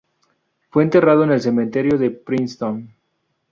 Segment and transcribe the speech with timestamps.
[0.71, 2.91] Fue enterrado en el Cementerio de Princeton.